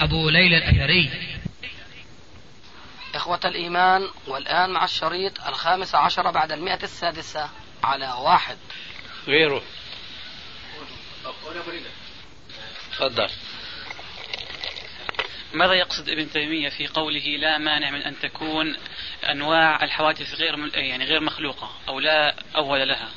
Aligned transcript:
أبو 0.00 0.28
ليلى 0.28 0.56
الأثري. 0.56 1.10
إخوة 3.14 3.40
الإيمان 3.44 4.08
والآن 4.26 4.70
مع 4.70 4.84
الشريط 4.84 5.40
الخامس 5.40 5.94
عشر 5.94 6.30
بعد 6.30 6.52
المئة 6.52 6.82
السادسة 6.82 7.50
على 7.84 8.14
واحد. 8.18 8.56
غيره. 9.26 9.62
تفضل. 12.92 13.28
ماذا 15.54 15.72
يقصد 15.72 16.08
ابن 16.08 16.30
تيمية 16.30 16.68
في 16.68 16.86
قوله 16.86 17.36
لا 17.40 17.58
مانع 17.58 17.90
من 17.90 18.02
أن 18.02 18.18
تكون 18.18 18.76
أنواع 19.30 19.84
الحوادث 19.84 20.34
غير 20.34 20.70
يعني 20.74 21.04
غير 21.04 21.20
مخلوقة 21.20 21.70
أو 21.88 22.00
لا 22.00 22.34
أول 22.56 22.88
لها؟ 22.88 23.08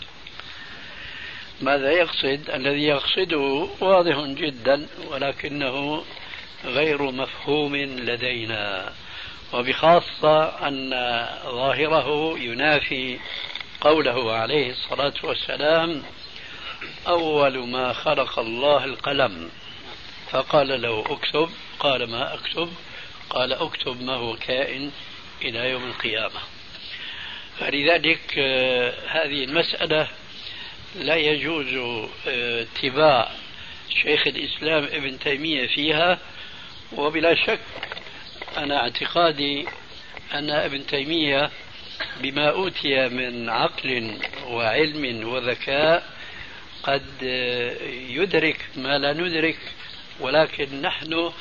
ماذا 1.62 1.92
يقصد؟ 1.92 2.50
الذي 2.50 2.84
يقصده 2.84 3.68
واضح 3.80 4.20
جدا 4.20 4.88
ولكنه 5.08 6.06
غير 6.66 7.02
مفهوم 7.02 7.76
لدينا. 7.76 8.94
وبخاصة 9.54 10.68
أن 10.68 10.90
ظاهره 11.46 12.40
ينافي 12.40 13.20
قوله 13.82 14.34
عليه 14.34 14.72
الصلاة 14.72 15.14
والسلام 15.24 16.04
أول 17.08 17.68
ما 17.68 17.94
خلق 17.94 18.40
الله 18.40 18.86
القلم. 18.86 19.50
فقال 20.32 20.82
له 20.82 21.04
اكتب 21.10 21.50
قال 21.80 22.10
ما 22.12 22.34
أكتب؟ 22.34 22.70
قال 23.30 23.54
اكتب 23.54 24.02
ما 24.02 24.14
هو 24.14 24.36
كائن 24.36 24.92
إلى 25.42 25.70
يوم 25.70 25.84
القيامة. 25.84 26.40
فلذلك 27.60 28.36
آه، 28.38 28.94
هذه 29.08 29.44
المسألة 29.44 30.08
لا 30.96 31.16
يجوز 31.16 31.74
آه، 32.28 32.62
اتباع 32.62 33.32
شيخ 33.90 34.28
الإسلام 34.28 34.84
ابن 34.84 35.20
تيمية 35.20 35.68
فيها 35.68 36.20
وبلا 36.98 37.36
شك 37.36 37.60
أنا 38.58 38.78
اعتقادي 38.78 39.68
أن 40.34 40.50
ابن 40.50 40.86
تيمية 40.86 41.50
بما 42.22 42.50
أوتي 42.50 43.10
من 43.10 43.50
عقل 43.50 44.18
وعلم 44.48 45.28
وذكاء 45.28 46.04
قد 46.84 47.24
يدرك 48.10 48.66
ما 48.76 48.98
لا 48.98 49.14
ندرك 49.14 49.60
ولكن 50.20 50.82
نحن 50.82 51.32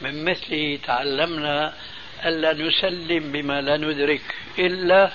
من 0.00 0.24
مثله 0.24 0.78
تعلمنا 0.84 1.72
ألا 2.24 2.52
نسلم 2.52 3.32
بما 3.32 3.60
لا 3.60 3.76
ندرك 3.76 4.34
إلا 4.58 5.12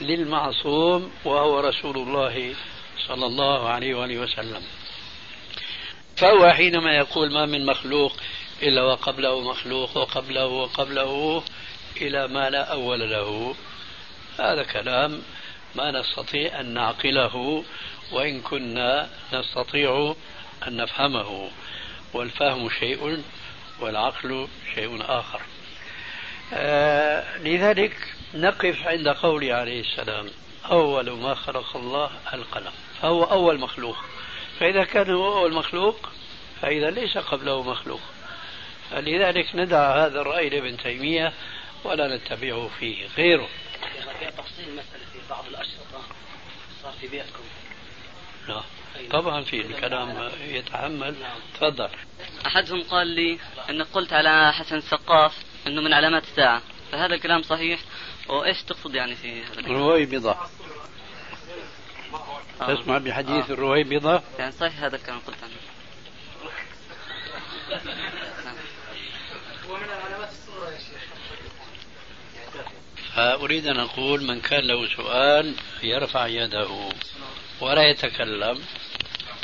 للمعصوم 0.00 1.12
وهو 1.24 1.60
رسول 1.60 1.96
الله 1.96 2.54
صلى 3.06 3.26
الله 3.26 3.68
عليه 3.68 3.94
وآله 3.94 4.18
وسلم. 4.18 4.62
فهو 6.16 6.50
حينما 6.50 6.96
يقول 6.96 7.32
ما 7.32 7.46
من 7.46 7.66
مخلوق 7.66 8.16
إلا 8.62 8.82
وقبله 8.82 9.40
مخلوق 9.50 9.96
وقبله 9.96 10.46
وقبله 10.46 11.42
إلى 11.96 12.28
ما 12.28 12.50
لا 12.50 12.64
أول 12.72 13.10
له. 13.10 13.54
هذا 14.38 14.62
كلام 14.62 15.22
ما 15.74 15.90
نستطيع 15.90 16.60
أن 16.60 16.74
نعقله 16.74 17.64
وإن 18.12 18.40
كنا 18.40 19.10
نستطيع 19.32 20.14
أن 20.66 20.76
نفهمه. 20.76 21.50
والفهم 22.14 22.70
شيء 22.70 23.22
والعقل 23.80 24.48
شيء 24.74 25.02
آخر. 25.08 25.40
آه 26.52 27.38
لذلك 27.38 27.96
نقف 28.34 28.86
عند 28.86 29.08
قوله 29.08 29.54
عليه 29.54 29.80
السلام. 29.80 30.26
أول 30.70 31.10
ما 31.10 31.34
خلق 31.34 31.76
الله 31.76 32.10
القلم. 32.34 32.72
فهو 33.02 33.24
أول 33.24 33.60
مخلوق. 33.60 33.96
فإذا 34.60 34.84
كان 34.84 35.10
هو 35.10 35.38
أول 35.38 35.52
مخلوق 35.52 36.10
فإذا 36.62 36.90
ليس 36.90 37.18
قبله 37.18 37.62
مخلوق. 37.62 38.00
فلذلك 38.90 39.54
ندع 39.54 40.06
هذا 40.06 40.20
الرأي 40.20 40.48
لابن 40.48 40.76
تيمية 40.76 41.32
ولا 41.84 42.16
نتبعه 42.16 42.70
فيه. 42.80 43.06
غيره. 43.16 43.48
تفصيل 44.38 44.66
مسألة 44.72 45.04
في 45.12 45.18
بعض 45.30 45.44
الأشرطة 45.46 46.02
صار 46.82 46.92
في 47.00 47.08
بيئتكم. 47.08 47.44
لا. 48.48 48.62
طبعا 49.10 49.42
في 49.42 49.60
الكلام 49.60 50.30
يتحمل. 50.40 51.14
تفضل. 51.54 51.88
أحدهم 52.46 52.82
قال 52.82 53.06
لي 53.06 53.38
أنك 53.70 53.86
قلت 53.92 54.12
على 54.12 54.52
حسن 54.52 54.76
السقاف 54.76 55.32
أنه 55.66 55.80
من 55.80 55.92
علامات 55.92 56.22
الساعة. 56.22 56.62
فهذا 56.92 57.14
الكلام 57.14 57.42
صحيح؟ 57.42 57.80
وإيش 58.28 58.62
تقصد 58.62 58.94
يعني 58.94 59.14
في 59.14 59.42
هذا 59.42 59.60
الرويبضة 59.60 60.36
آه. 62.60 62.74
تسمع 62.74 62.98
بحديث 62.98 63.50
آه. 63.50 63.54
الرويبضة 63.54 64.22
يعني 64.38 64.52
صحيح 64.52 64.82
هذا 64.82 64.96
الكلام 64.96 65.18
قلت 65.18 65.36
عنه. 65.42 65.54
فأريد 73.18 73.66
أن 73.66 73.80
أقول 73.80 74.24
من 74.24 74.40
كان 74.40 74.64
له 74.64 74.88
سؤال 74.96 75.54
يرفع 75.82 76.26
يده 76.26 76.88
ولا 77.60 77.82
يتكلم 77.90 78.62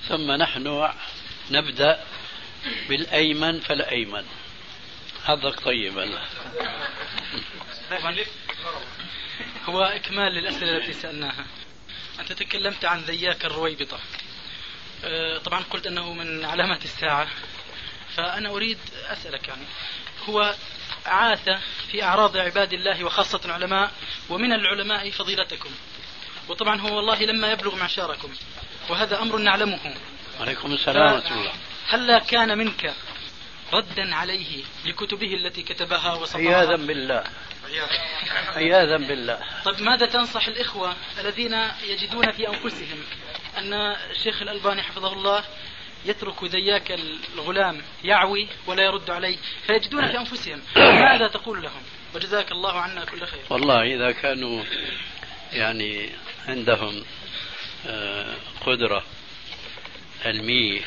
ثم 0.08 0.32
نحن 0.32 0.90
نبدأ 1.50 2.04
بالأيمن 2.88 3.60
فالأيمن. 3.60 4.24
حظك 5.24 5.60
طيب. 5.60 6.18
هو 9.68 9.82
إكمال 9.82 10.32
للأسئلة 10.32 10.76
التي 10.76 10.92
سألناها. 10.92 11.46
أنت 12.20 12.32
تكلمت 12.32 12.84
عن 12.84 13.00
ذياك 13.00 13.44
الرويبطة. 13.44 13.98
أه، 15.04 15.38
طبعا 15.38 15.62
قلت 15.70 15.86
أنه 15.86 16.12
من 16.12 16.44
علامات 16.44 16.84
الساعة. 16.84 17.28
فأنا 18.16 18.48
أريد 18.48 18.78
أسألك 19.06 19.48
يعني 19.48 19.64
هو 20.28 20.54
عاث 21.06 21.48
في 21.90 22.02
أعراض 22.02 22.36
عباد 22.36 22.72
الله 22.72 23.04
وخاصة 23.04 23.40
العلماء 23.44 23.92
ومن 24.30 24.52
العلماء 24.52 25.10
فضيلتكم. 25.10 25.70
وطبعا 26.48 26.80
هو 26.80 26.96
والله 26.96 27.24
لما 27.24 27.52
يبلغ 27.52 27.76
معشاركم 27.76 28.28
وهذا 28.90 29.22
أمر 29.22 29.38
نعلمه. 29.38 29.94
عليكم 30.40 30.72
السلام 30.72 31.12
ورحمة 31.12 31.40
الله. 31.40 31.52
هلا 31.88 32.18
كان 32.18 32.58
منك 32.58 32.94
ردا 33.72 34.14
عليه 34.14 34.64
لكتبه 34.84 35.34
التي 35.34 35.62
كتبها 35.62 36.14
وصفها. 36.14 36.40
عياذا 36.40 36.76
بالله. 36.76 37.24
عياذا 38.56 38.96
بالله. 38.96 39.38
طيب 39.64 39.82
ماذا 39.82 40.06
تنصح 40.06 40.46
الإخوة 40.46 40.96
الذين 41.20 41.54
يجدون 41.82 42.32
في 42.32 42.48
أنفسهم؟ 42.48 43.04
أن 43.58 43.72
الشيخ 44.10 44.42
الألباني 44.42 44.82
حفظه 44.82 45.12
الله 45.12 45.44
يترك 46.04 46.44
ذياك 46.44 46.98
الغلام 47.34 47.82
يعوي 48.04 48.48
ولا 48.66 48.82
يرد 48.82 49.10
عليه 49.10 49.36
فيجدون 49.66 50.06
في 50.06 50.18
أنفسهم. 50.18 50.62
ماذا 50.76 51.28
تقول 51.28 51.62
لهم؟ 51.62 51.82
وجزاك 52.14 52.52
الله 52.52 52.72
عنا 52.72 53.04
كل 53.04 53.26
خير. 53.26 53.40
والله 53.50 53.94
إذا 53.94 54.12
كانوا 54.12 54.64
يعني 55.52 56.10
عندهم 56.48 57.04
آه، 57.86 58.34
قدرة 58.66 59.04
علمية 60.24 60.80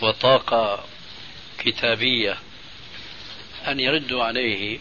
وطاقة 0.00 0.84
كتابية 1.58 2.38
أن 3.68 3.80
يردوا 3.80 4.24
عليه 4.24 4.78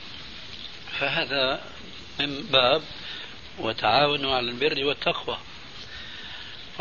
فهذا 0.99 1.63
من 2.19 2.43
باب 2.43 2.83
وتعاونوا 3.59 4.35
على 4.35 4.49
البر 4.49 4.85
والتقوى. 4.85 5.37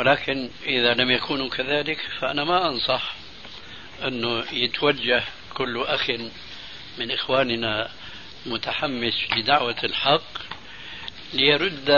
ولكن 0.01 0.51
إذا 0.67 0.95
لم 0.95 1.11
يكونوا 1.11 1.49
كذلك 1.49 1.99
فأنا 2.21 2.45
ما 2.45 2.69
أنصح 2.69 3.15
أنه 4.05 4.45
يتوجه 4.53 5.23
كل 5.55 5.83
أخ 5.83 6.11
من 6.99 7.11
إخواننا 7.11 7.91
متحمس 8.47 9.15
لدعوة 9.37 9.77
الحق 9.85 10.39
ليرد 11.33 11.91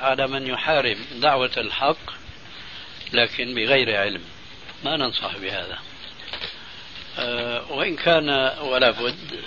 على 0.00 0.26
من 0.26 0.46
يحارب 0.46 0.96
دعوة 1.14 1.50
الحق 1.56 2.10
لكن 3.12 3.54
بغير 3.54 3.96
علم. 3.96 4.22
ما 4.84 4.96
ننصح 4.96 5.36
بهذا. 5.36 5.78
أه 7.18 7.72
وإن 7.72 7.96
كان 7.96 8.30
ولا 8.60 8.90
بد 8.90 9.40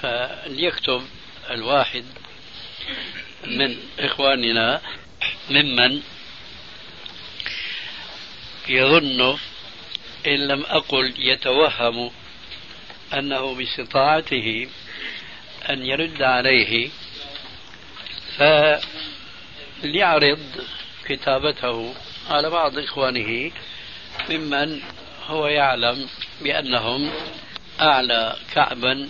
فليكتب 0.00 1.02
الواحد 1.50 2.04
من 3.46 3.76
إخواننا 3.98 4.80
ممن 5.50 6.02
يظن 8.68 9.38
إن 10.26 10.48
لم 10.48 10.64
أقل 10.64 11.14
يتوهم 11.18 12.10
أنه 13.14 13.54
باستطاعته 13.54 14.68
أن 15.70 15.86
يرد 15.86 16.22
عليه 16.22 16.90
فليعرض 19.82 20.66
كتابته 21.04 21.94
على 22.30 22.50
بعض 22.50 22.78
إخوانه 22.78 23.50
ممن 24.30 24.80
هو 25.26 25.46
يعلم 25.46 26.08
بأنهم 26.40 27.10
أعلى 27.80 28.36
كعبا 28.54 29.08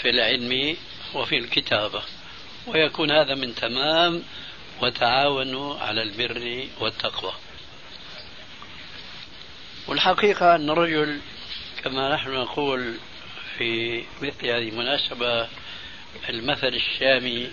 في 0.00 0.10
العلم 0.10 0.76
وفي 1.14 1.38
الكتابة. 1.38 2.02
ويكون 2.66 3.10
هذا 3.10 3.34
من 3.34 3.54
تمام 3.54 4.22
وتعاونوا 4.82 5.78
على 5.78 6.02
البر 6.02 6.66
والتقوى. 6.80 7.32
والحقيقة 9.90 10.54
أن 10.54 10.70
الرجل 10.70 11.20
كما 11.84 12.14
نحن 12.14 12.30
نقول 12.30 12.94
في 13.58 14.02
مثل 14.22 14.46
هذه 14.46 14.68
المناسبة 14.68 15.48
المثل 16.28 16.74
الشامي 16.74 17.50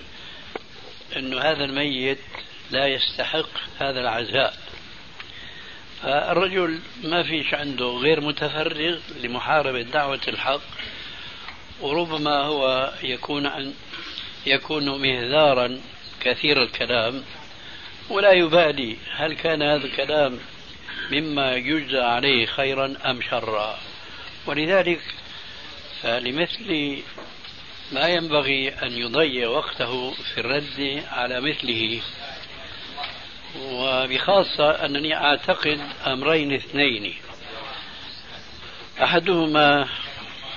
أن 1.16 1.34
هذا 1.34 1.66
الميت 1.66 2.20
لا 2.72 2.88
يستحق 2.88 3.50
هذا 3.80 4.00
العزاء. 4.00 4.58
فالرجل 6.02 6.80
ما 7.04 7.24
فيش 7.24 7.54
عنده 7.54 7.86
غير 7.86 8.22
متفرغ 8.22 9.00
لمحاربة 9.24 9.82
دعوة 9.82 10.22
الحق 10.28 10.62
وربما 11.82 12.42
هو 12.42 12.94
يكون 13.04 13.48
عن 13.48 13.74
يكون 14.46 15.02
مهذارا 15.02 15.82
كثير 16.22 16.64
الكلام 16.64 17.24
ولا 18.10 18.32
يبالي 18.32 18.98
هل 19.12 19.34
كان 19.34 19.62
هذا 19.62 19.86
الكلام 19.86 20.40
مما 21.12 21.56
يجزى 21.56 22.00
عليه 22.00 22.46
خيرا 22.46 22.96
أم 23.06 23.22
شرا. 23.22 23.80
ولذلك 24.46 25.02
فلمثل 26.02 27.02
ما 27.92 28.08
ينبغي 28.08 28.70
أن 28.70 28.92
يضيع 28.92 29.50
وقته 29.50 30.12
في 30.12 30.38
الرد 30.38 31.04
على 31.12 31.42
مثله. 31.42 32.02
وبخاصة 33.62 34.86
أنني 34.86 35.16
أعتقد 35.16 35.80
أمرين 36.08 36.54
اثنين. 36.54 37.14
أحدهما 39.04 39.88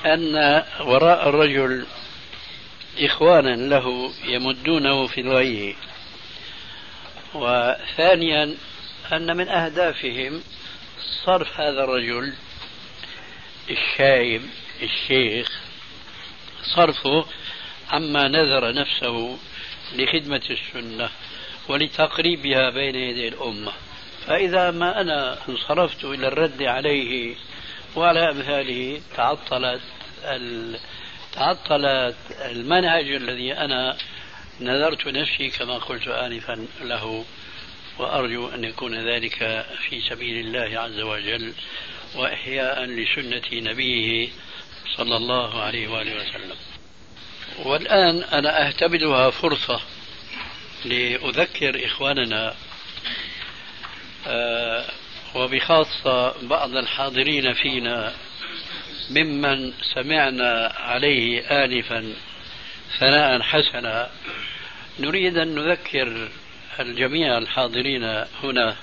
أن 0.07 0.65
وراء 0.81 1.29
الرجل 1.29 1.87
إخوانا 2.99 3.57
له 3.57 4.13
يمدونه 4.25 5.07
في 5.07 5.21
الغي. 5.21 5.77
وثانيا 7.35 8.55
أن 9.13 9.37
من 9.37 9.49
أهدافهم 9.49 10.43
صرف 11.25 11.61
هذا 11.61 11.85
الرجل 11.85 12.33
الشايب 13.71 14.43
الشيخ 14.83 15.61
صرفه 16.77 17.27
عما 17.91 18.29
نذر 18.29 18.73
نفسه 18.73 19.39
لخدمة 19.97 20.43
السنة 20.51 21.11
ولتقريبها 21.69 22.71
بين 22.71 22.95
يدي 22.95 23.29
الأمة. 23.29 23.73
فإذا 24.27 24.71
ما 24.71 25.01
أنا 25.01 25.39
انصرفت 25.49 26.05
إلى 26.05 26.29
الرد 26.29 26.63
عليه 26.63 27.35
وعلى 27.97 28.31
أمثاله 28.31 29.01
تعطلت 29.17 29.81
تعطلت 31.33 32.17
المنهج 32.45 33.11
الذي 33.11 33.53
أنا 33.53 33.97
نذرت 34.61 35.07
نفسي 35.07 35.51
كما 35.51 35.79
قلت 35.79 36.09
آنفا 36.09 36.67
له. 36.81 37.25
وأرجو 38.01 38.49
أن 38.49 38.65
يكون 38.65 39.09
ذلك 39.09 39.67
في 39.89 40.01
سبيل 40.09 40.47
الله 40.47 40.81
عز 40.81 41.01
وجل 41.01 41.53
وإحياء 42.15 42.85
لسنة 42.85 43.71
نبيه 43.71 44.29
صلى 44.97 45.17
الله 45.17 45.63
عليه 45.63 45.89
وآله 45.89 46.17
وسلم. 46.17 46.57
والآن 47.65 48.23
أنا 48.23 48.69
أهتبلها 48.69 49.31
فرصة 49.31 49.81
لأذكر 50.85 51.87
إخواننا 51.87 52.55
آه، 54.27 54.85
وبخاصة 55.35 56.35
بعض 56.43 56.77
الحاضرين 56.77 57.53
فينا 57.53 58.13
ممن 59.11 59.73
سمعنا 59.95 60.73
عليه 60.79 61.41
آنفا 61.65 62.13
ثناء 62.99 63.43
حسنا. 63.43 64.11
نريد 64.99 65.37
أن 65.37 65.55
نذكر 65.55 66.29
الجميع 66.79 67.39
الحاضرين 67.39 68.05
هنا 68.43 68.77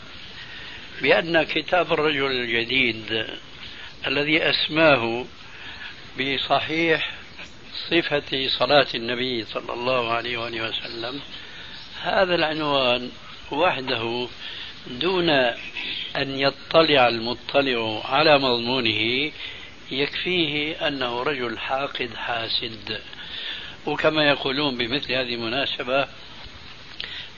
بأن 1.02 1.44
كتاب 1.44 1.94
الرجل 1.94 2.32
الجديد 2.32 3.28
الذي 4.08 4.50
أسماه 4.50 5.26
بصحيح 6.20 7.14
صفة 7.90 8.48
صلاة 8.48 8.88
النبي 8.96 9.46
صلى 9.46 9.74
الله 9.74 10.12
عليه 10.12 10.38
وآله 10.38 10.70
وسلم 10.70 11.22
هذا 12.02 12.36
العنوان 12.36 13.12
وحده 13.52 14.28
دون 14.88 15.30
أن 16.16 16.40
يطلع 16.40 17.08
المطلع 17.08 18.02
على 18.06 18.38
مضمونه 18.38 19.32
يكفيه 19.92 20.88
أنه 20.88 21.24
رجل 21.24 21.58
حاقد 21.58 22.10
حاسد. 22.16 23.02
وكما 23.86 24.28
يقولون 24.28 24.78
بمثل 24.78 25.14
هذه 25.14 25.34
المناسبة 25.34 26.08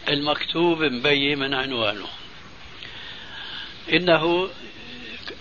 المكتوب 0.08 0.84
مبين 0.84 1.40
من 1.40 1.54
عنوانه. 1.54 2.08
إنه 3.94 4.50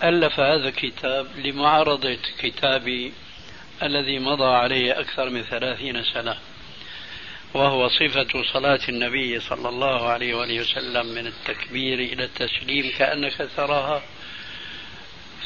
ألف 0.03 0.39
هذا 0.39 0.69
الكتاب 0.69 1.27
لمعارضة 1.37 2.17
كتابي 2.39 3.13
الذي 3.83 4.19
مضى 4.19 4.45
عليه 4.45 4.99
أكثر 4.99 5.29
من 5.29 5.43
ثلاثين 5.43 6.03
سنة 6.03 6.37
وهو 7.53 7.89
صفة 7.89 8.43
صلاة 8.53 8.79
النبي 8.89 9.39
صلى 9.39 9.69
الله 9.69 10.07
عليه 10.09 10.35
وآله 10.35 10.61
وسلم 10.61 11.05
من 11.05 11.27
التكبير 11.27 11.99
إلى 11.99 12.23
التسليم 12.23 12.91
كأنك 12.97 13.49
تراها 13.57 14.03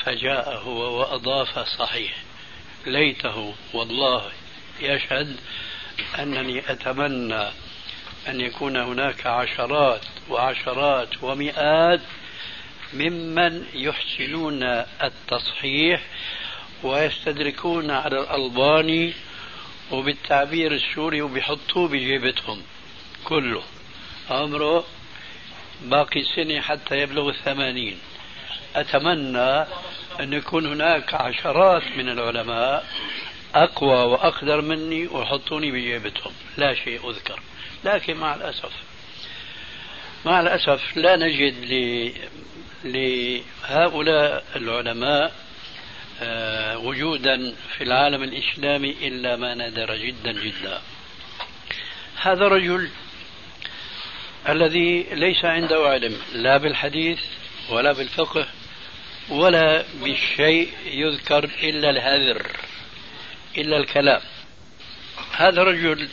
فجاء 0.06 0.58
هو 0.58 1.00
وأضاف 1.00 1.60
صحيح. 1.60 2.14
ليته 2.88 3.56
والله 3.74 4.32
يشهد 4.82 5.38
أنني 6.20 6.72
أتمنى 6.72 7.50
أن 8.28 8.42
يكون 8.42 8.78
هناك 8.78 9.28
عشرات 9.28 10.02
وعشرات 10.30 11.24
ومئات 11.24 12.02
ممن 12.94 13.66
يحسنون 13.74 14.64
التصحيح 15.04 16.02
ويستدركون 16.84 17.92
على 17.92 18.20
الألباني 18.20 19.14
وبالتعبير 19.92 20.74
السوري 20.74 21.22
وبيحطوه 21.22 21.88
بجيبتهم 21.88 22.62
كله. 23.24 23.64
عمره 24.30 24.86
باقي 25.82 26.24
سنة 26.36 26.62
حتى 26.62 27.00
يبلغ 27.00 27.30
الثمانين. 27.30 27.98
أتمنى 28.76 29.66
أن 30.20 30.34
يكون 30.34 30.66
هناك 30.66 31.14
عشرات 31.14 31.84
من 31.98 32.10
العلماء 32.10 32.86
أقوى 33.56 34.04
وأقدر 34.04 34.62
مني 34.62 35.08
ويحطوني 35.08 35.72
بجيبتهم. 35.72 36.34
لا 36.58 36.74
شيء 36.74 37.10
أذكر. 37.10 37.40
لكن 37.86 38.18
مع 38.18 38.36
الأسف 38.36 38.72
مع 40.26 40.40
الأسف 40.40 40.98
لا 40.98 41.16
نجد 41.16 41.56
لهؤلاء 42.84 44.44
العلماء 44.56 45.34
آه، 46.22 46.78
وجودا 46.78 47.56
في 47.78 47.84
العالم 47.84 48.24
الإسلامي 48.24 48.96
إلا 49.08 49.36
ما 49.36 49.54
نادر 49.54 49.96
جدا 49.96 50.32
جدا. 50.32 50.82
هذا 52.22 52.48
الرجل 52.48 52.90
الذي 54.50 55.04
ليس 55.12 55.46
عنده 55.46 55.88
علم 55.88 56.18
لا 56.34 56.58
بالحديث 56.58 57.20
ولا 57.70 57.92
بالفقه 57.92 58.48
ولا 59.30 59.84
بالشيء 60.04 60.70
يذكر 60.86 61.50
إلا 61.64 61.90
الهذر 61.90 62.48
إلا 63.58 63.78
الكلام. 63.78 64.22
هذا 65.38 65.64
رجل 65.64 66.10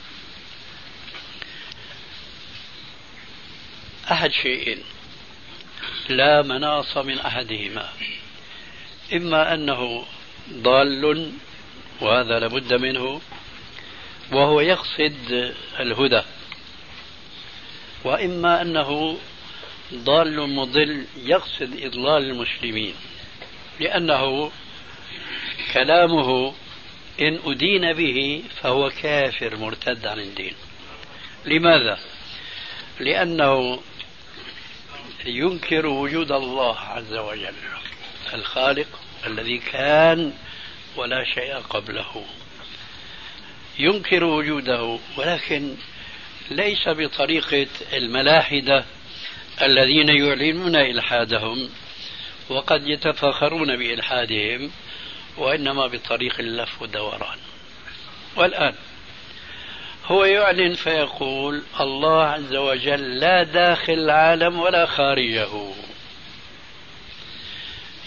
أحد 4.11 4.31
شيئين 4.31 4.79
لا 6.09 6.43
مناص 6.43 6.97
من 6.97 7.19
أحدهما 7.19 7.89
إما 9.13 9.55
أنه 9.55 10.05
ضال 10.53 11.33
وهذا 12.01 12.39
لابد 12.39 12.75
منه 12.75 13.21
وهو 14.33 14.61
يقصد 14.61 15.55
الهدى 15.81 16.23
وإما 18.05 18.63
أنه 18.63 19.19
ضال 19.95 20.51
مضل 20.51 21.05
يقصد 21.17 21.81
إضلال 21.83 22.23
المسلمين 22.23 22.95
لأنه 23.81 24.53
كلامه 25.75 26.55
إن 27.21 27.39
أدين 27.45 27.93
به 27.93 28.43
فهو 28.63 28.91
كافر 28.91 29.57
مرتد 29.57 30.07
عن 30.07 30.19
الدين 30.21 30.55
لماذا؟ 31.45 31.99
لأنه 33.01 33.81
ينكر 35.25 35.87
وجود 35.87 36.33
الله 36.33 36.79
عز 36.79 37.15
وجل 37.15 37.55
الخالق 38.35 38.87
الذي 39.27 39.59
كان 39.59 40.33
ولا 40.97 41.25
شيء 41.25 41.55
قبله. 41.55 42.25
ينكر 43.79 44.25
وجوده 44.25 44.99
ولكن 45.17 45.75
ليس 46.51 46.89
بطريقة 46.89 47.67
الملاحدة 47.93 48.85
الذين 49.63 50.09
يعلنون 50.09 50.77
إلحادهم 50.77 51.71
وقد 52.49 52.89
يتفاخرون 52.89 53.77
بإلحادهم 53.77 54.71
وإنما 55.39 55.87
بطريق 55.87 56.39
اللف 56.39 56.83
والدوران. 56.83 57.39
والآن 58.37 58.75
هو 60.11 60.25
يعلن 60.25 60.75
فيقول 60.75 61.63
الله 61.81 62.25
عز 62.25 62.55
وجل 62.55 63.19
لا 63.19 63.43
داخل 63.43 63.93
العالم 63.93 64.61
ولا 64.61 64.87
خارجه. 64.87 65.73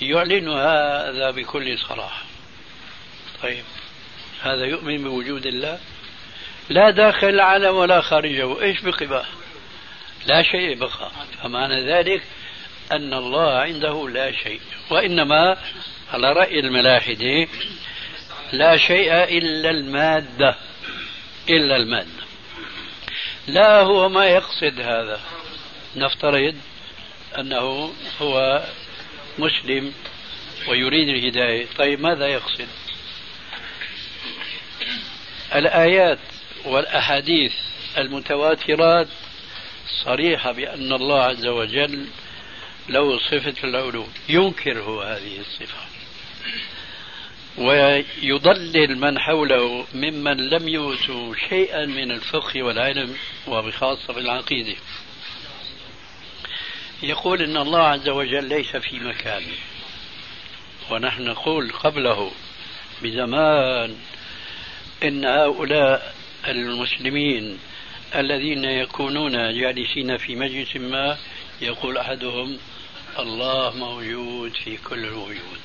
يعلن 0.02 0.50
هذا 0.50 1.32
بكل 1.32 1.78
صراحة. 1.78 2.24
طيب 3.44 3.64
هذا 4.42 4.66
يؤمن 4.66 5.04
بوجود 5.04 5.46
الله؟ 5.46 5.80
لا 6.70 6.90
داخل 6.90 7.30
العالم 7.30 7.76
ولا 7.76 8.02
خارجه. 8.02 8.62
إيش 8.62 8.82
بقي 8.82 9.26
لا 10.26 10.44
شيء 10.44 10.76
بقى. 10.76 11.12
فمعنى 11.44 11.92
ذلك 11.92 12.22
أن 12.92 13.14
الله 13.14 13.52
عنده 13.54 14.10
لا 14.10 14.32
شيء 14.32 14.62
وإنما 14.92 15.58
على 16.14 16.34
رأي 16.34 16.60
الملاحدة 16.60 17.48
لا 18.54 18.78
شيء 18.78 19.14
إلا 19.14 19.70
المادة. 19.70 20.56
إلا 21.50 21.76
المادة 21.76 22.24
لا 23.48 23.80
هو 23.80 24.10
ما 24.10 24.26
يقصد 24.26 24.82
هذا. 24.82 25.20
نفترض 25.96 26.56
أنه 27.40 27.94
هو 28.22 28.64
مسلم 29.38 29.94
ويريد 30.68 31.10
الهداية. 31.10 31.68
طيب 31.78 32.02
ماذا 32.02 32.28
يقصد؟ 32.28 32.68
الآيات 35.56 36.20
والأحاديث 36.66 37.54
المتواترات 37.98 39.08
صريحة 40.06 40.52
بأن 40.52 40.94
الله 40.94 41.22
عز 41.24 41.46
وجل 41.46 42.06
له 42.90 43.20
صفة 43.20 43.56
العلو. 43.64 44.08
ينكر 44.30 44.82
هو 44.82 45.02
هذه 45.02 45.40
الصفة. 45.40 45.93
ويضلل 47.58 48.98
من 48.98 49.20
حوله 49.20 49.86
ممن 49.94 50.38
لم 50.38 50.68
يؤتوا 50.68 51.36
شيئا 51.50 51.86
من 51.86 52.12
الفقه 52.12 52.64
والعلم 52.64 53.16
وبخاصة 53.48 54.14
بالعقيدة 54.14 54.76
يقول 57.04 57.42
إن 57.42 57.58
الله 57.58 57.80
عز 57.80 58.10
وجل 58.10 58.44
ليس 58.44 58.76
في 58.76 59.00
مكان 59.00 59.44
ونحن 60.92 61.24
نقول 61.24 61.72
قبله 61.72 62.32
بزمان 63.04 63.96
إن 65.04 65.26
هؤلاء 65.26 66.16
المسلمين 66.48 67.60
الذين 68.16 68.66
يكونون 68.66 69.32
جالسين 69.32 70.18
في 70.18 70.36
مجلس 70.36 70.76
ما 70.76 71.18
يقول 71.62 71.98
أحدهم 71.98 72.58
الله 73.20 73.78
موجود 73.78 74.54
في 74.54 74.78
كل 74.78 75.06
الوجود. 75.06 75.60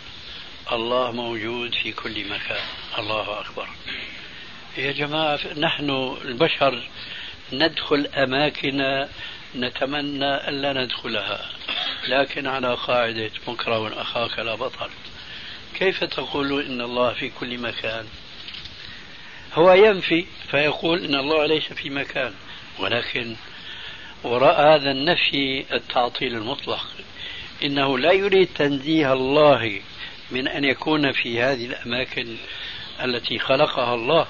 الله 0.73 1.13
موجود 1.13 1.75
في 1.75 1.93
كل 1.93 2.29
مكان. 2.29 2.65
الله 2.99 3.41
أكبر. 3.41 3.69
يا 4.79 4.93
جماعة 4.93 5.41
نحن 5.59 6.17
البشر 6.25 6.89
ندخل 7.53 8.07
أماكن 8.07 9.07
نتمنى 9.57 10.49
ألا 10.49 10.73
ندخلها. 10.73 11.51
لكن 12.09 12.47
على 12.47 12.75
قاعدة 12.75 13.31
مكره 13.49 14.03
أخاك 14.03 14.39
لا 14.39 14.55
بطل. 14.55 14.91
كيف 15.79 16.05
تقول 16.05 16.63
إن 16.63 16.81
الله 16.81 17.13
في 17.13 17.31
كل 17.41 17.59
مكان؟ 17.59 18.07
هو 19.55 19.73
ينفي 19.73 20.27
فيقول 20.51 21.05
إن 21.05 21.15
الله 21.15 21.47
ليس 21.47 21.73
في 21.73 21.91
مكان. 21.91 22.35
ولكن 22.79 23.37
وراء 24.25 24.61
هذا 24.61 24.91
النفي 24.91 25.65
التعطيل 25.73 26.35
المطلق. 26.35 26.87
إنه 27.65 27.99
لا 27.99 28.13
يريد 28.13 28.49
تنزيه 28.55 29.13
الله 29.13 29.81
من 30.31 30.49
أن 30.49 30.65
يكون 30.65 31.13
في 31.13 31.43
هذه 31.43 31.67
الأماكن 31.67 32.37
التي 33.05 33.39
خلقها 33.39 33.95
الله 33.95 34.27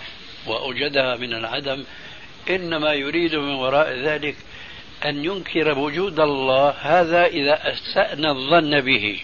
وأوجدها 0.46 1.16
من 1.16 1.34
العدم 1.34 1.84
إنما 2.50 2.92
يريد 2.92 3.34
من 3.34 3.54
وراء 3.54 3.90
ذلك 3.90 4.36
أن 5.04 5.24
ينكر 5.24 5.78
وجود 5.78 6.20
الله 6.20 6.70
هذا 6.70 7.26
إذا 7.26 7.72
أسأنا 7.72 8.30
الظن 8.30 8.80
به. 8.80 9.20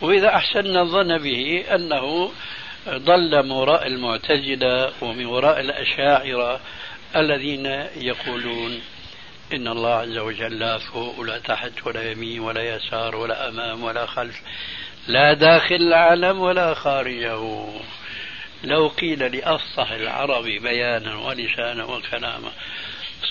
وإذا 0.00 0.28
أحسنا 0.28 0.82
الظن 0.82 1.18
به 1.18 1.64
أنه 1.74 2.30
ضل 2.88 3.42
من 3.42 3.50
وراء 3.50 3.86
المعتزلة 3.86 4.92
ومن 5.00 5.26
وراء 5.26 5.60
الأشاعرة 5.60 6.60
الذين 7.16 7.66
يقولون 7.96 8.80
إن 9.52 9.68
الله 9.68 9.94
عز 9.94 10.18
وجل 10.18 10.58
لا 10.58 10.78
فوق 10.78 11.18
ولا 11.18 11.38
تحت 11.38 11.86
ولا 11.86 12.10
يمين 12.10 12.40
ولا 12.40 12.76
يسار 12.76 13.16
ولا 13.16 13.48
أمام 13.48 13.84
ولا 13.84 14.06
خلف. 14.06 14.40
لا 15.08 15.32
داخل 15.32 15.74
العالم 15.74 16.40
ولا 16.40 16.74
خارجه. 16.74 17.66
لو 18.64 18.88
قيل 18.88 19.36
لأفصح 19.36 19.90
العرب 19.90 20.44
بيانا 20.44 21.16
ولسانا 21.16 21.84
وكلاما 21.84 22.52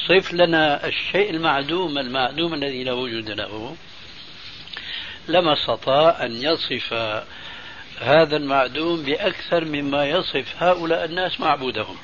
صف 0.08 0.34
لنا 0.34 0.88
الشيء 0.88 1.30
المعدوم 1.30 1.98
المعدوم 1.98 2.53
الذي 2.53 2.84
لا 2.84 2.94
وجود 2.94 3.30
له. 3.30 3.75
لما 5.27 5.53
استطاع 5.53 6.25
أن 6.25 6.32
يصف 6.32 6.94
هذا 8.00 8.38
المعدوم 8.38 9.03
بأكثر 9.03 9.65
مما 9.65 10.06
يصف 10.06 10.63
هؤلاء 10.63 11.06
الناس 11.06 11.39
معبودهم. 11.39 11.98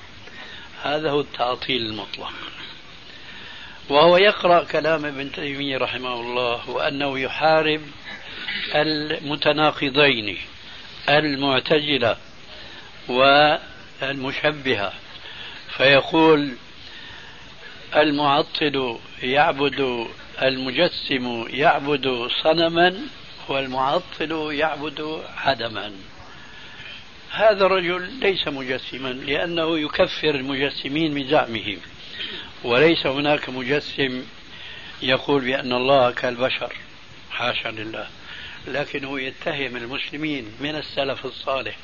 هذا 0.83 1.11
هو 1.11 1.19
التعطيل 1.19 1.81
المطلق. 1.81 2.33
وهو 3.89 4.17
يقرأ 4.17 4.63
كلام 4.63 5.05
ابن 5.05 5.31
تيمية 5.31 5.77
رحمه 5.77 6.13
الله 6.13 6.69
وأنه 6.69 7.19
يحارب 7.19 7.81
المتناقضين 8.75 10.37
المعتزلة 11.09 12.17
والمشبهة. 13.07 14.93
فيقول 15.77 16.51
المعطل 17.95 18.99
يعبد 19.23 20.07
المجسم 20.41 21.45
يعبد 21.49 22.27
صنما 22.43 22.95
والمعطل 23.47 24.49
يعبد 24.51 25.23
عدما. 25.37 25.91
هذا 27.31 27.65
الرجل 27.65 28.09
ليس 28.19 28.47
مجسما 28.47 29.09
لأنه 29.09 29.79
يكفر 29.79 30.29
المجسمين 30.29 31.13
بزعمهم 31.13 31.77
وليس 32.63 33.07
هناك 33.07 33.49
مجسم 33.49 34.23
يقول 35.01 35.41
بأن 35.41 35.73
الله 35.73 36.11
كالبشر. 36.11 36.73
حاشا 37.31 37.67
لله. 37.67 38.07
لكنه 38.73 39.21
يتهم 39.21 39.75
المسلمين 39.75 40.51
من 40.59 40.75
السلف 40.75 41.25
الصالح 41.25 41.77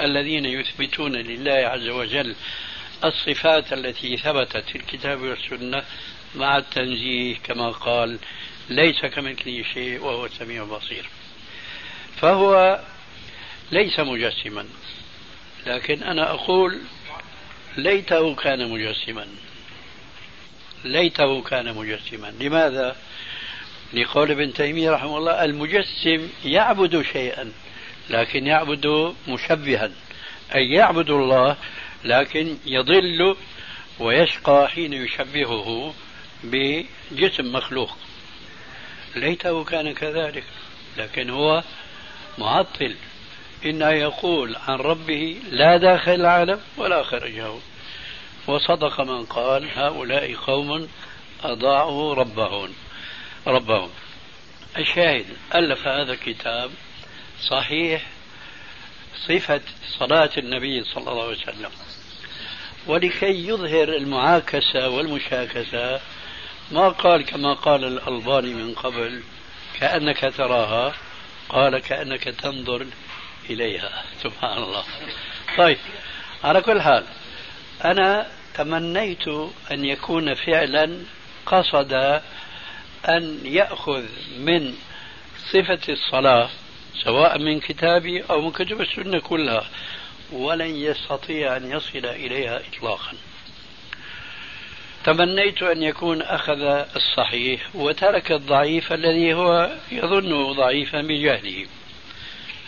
الذين 0.00 0.44
يثبتون 0.46 1.12
لله 1.12 1.52
عز 1.52 1.88
وجل 1.88 2.34
الصفات 3.04 3.72
التي 3.72 4.16
ثبتت 4.16 4.64
في 4.68 4.76
الكتاب 4.76 5.20
والسنة 5.20 5.82
مع 6.34 6.58
التنزيه 6.58 7.36
كما 7.36 7.70
قال 7.70 8.18
ليس 8.68 9.06
كمثله 9.06 9.62
شيء 9.74 10.00
وهو 10.00 10.26
السميع 10.26 10.62
البصير 10.62 11.08
فهو 12.20 12.80
ليس 13.72 14.00
مجسما 14.00 14.66
لكن 15.66 16.02
أنا 16.02 16.30
أقول 16.30 16.80
ليته 17.76 18.34
كان 18.34 18.70
مجسما. 18.70 19.26
ليته 20.84 21.42
كان 21.42 21.74
مجسما. 21.74 22.34
لماذا؟ 22.40 22.96
لقول 23.92 24.30
ابن 24.30 24.52
تيمية 24.52 24.90
رحمه 24.90 25.18
الله 25.18 25.44
المجسم 25.44 26.28
يعبد 26.44 27.02
شيئا 27.02 27.52
لكن 28.10 28.46
يعبد 28.46 29.14
مشبها 29.28 29.90
أي 30.54 30.70
يعبد 30.70 31.10
الله 31.10 31.56
لكن 32.04 32.56
يضل 32.66 33.36
ويشقى 33.98 34.68
حين 34.68 34.92
يشبهه 34.92 35.94
بجسم 36.44 37.52
مخلوق. 37.52 37.96
ليته 39.16 39.64
كان 39.64 39.94
كذلك 39.94 40.44
لكن 40.96 41.30
هو 41.30 41.62
معطل. 42.38 42.94
إنه 43.64 43.90
يقول 43.90 44.56
عن 44.68 44.76
ربه 44.78 45.36
لا 45.50 45.76
داخل 45.76 46.14
العالم 46.14 46.60
ولا 46.76 47.02
خارجه. 47.02 47.52
وصدق 48.46 49.00
من 49.00 49.24
قال 49.24 49.68
هؤلاء 49.74 50.34
قوم 50.34 50.88
أضاعوا 51.44 52.14
ربهم. 52.14 52.72
ربهم. 53.46 53.90
الشاهد 54.78 55.26
ألف 55.54 55.86
هذا 55.86 56.12
الكتاب 56.12 56.70
صحيح 57.40 58.02
صفة 59.28 59.60
صلاة 59.98 60.30
النبي 60.38 60.84
صلى 60.84 61.10
الله 61.10 61.22
عليه 61.22 61.36
وسلم. 61.36 61.70
ولكي 62.86 63.48
يظهر 63.48 63.88
المعاكسة 63.88 64.88
والمشاكسة 64.88 66.00
ما 66.70 66.88
قال 66.88 67.24
كما 67.24 67.54
قال 67.54 67.84
الألباني 67.84 68.54
من 68.54 68.74
قبل 68.74 69.22
كأنك 69.80 70.32
تراها 70.36 70.94
قال 71.48 71.78
كأنك 71.78 72.24
تنظر 72.24 72.86
إليها. 73.50 74.04
سبحان 74.22 74.62
الله. 74.62 74.84
طيب 75.58 75.78
على 76.44 76.60
كل 76.60 76.80
حال 76.82 77.04
أنا 77.84 78.26
تمنيت 78.54 79.28
أن 79.70 79.84
يكون 79.84 80.34
فعلا 80.34 80.98
قصد 81.46 82.22
أن 83.08 83.40
يأخذ 83.44 84.04
من 84.38 84.74
صفة 85.52 85.78
الصلاة 85.88 86.48
سواء 87.04 87.38
من 87.38 87.60
كتابي 87.60 88.22
أو 88.22 88.40
من 88.40 88.50
كتب 88.50 88.80
السنة 88.80 89.20
كلها 89.20 89.68
ولن 90.32 90.76
يستطيع 90.76 91.56
أن 91.56 91.70
يصل 91.70 92.06
إليها 92.06 92.60
إطلاقا. 92.68 93.12
تمنيت 95.04 95.62
أن 95.62 95.82
يكون 95.82 96.22
أخذ 96.22 96.60
الصحيح 96.96 97.60
وترك 97.74 98.32
الضعيف 98.32 98.92
الذي 98.92 99.34
هو 99.34 99.70
يظنه 99.92 100.52
ضعيفا 100.52 101.00
بجهله 101.00 101.66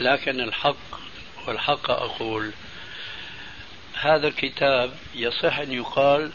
لكن 0.00 0.40
الحق 0.40 0.76
والحق 1.47 1.90
أقول 1.90 2.52
هذا 4.00 4.28
الكتاب 4.28 4.90
يصح 5.14 5.59
أن 5.59 5.73
يقال 5.73 6.30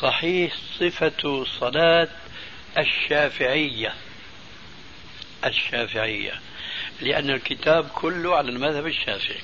صحيح 0.00 0.54
صفة 0.78 1.44
صلاة 1.60 2.08
الشافعية. 2.78 3.94
الشافعية. 5.44 6.32
لأن 7.00 7.30
الكتاب 7.30 7.88
كله 7.88 8.36
على 8.36 8.48
المذهب 8.48 8.86
الشافعي. 8.86 9.40